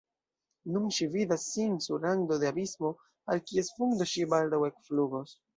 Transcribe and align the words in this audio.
Nun 0.77 0.87
ŝi 0.99 1.07
vidas 1.15 1.45
sin 1.49 1.75
sur 1.87 2.01
rando 2.07 2.39
de 2.45 2.49
abismo, 2.53 2.93
al 3.35 3.45
kies 3.51 3.73
fundo 3.77 4.11
ŝi 4.15 4.29
baldaŭ 4.35 4.63
ekflugos. 4.73 5.41